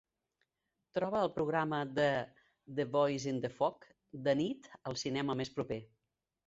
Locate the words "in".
3.35-3.39